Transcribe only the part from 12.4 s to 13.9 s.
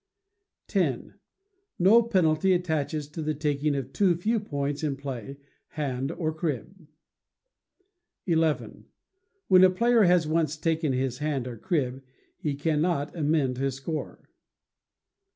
cannot amend his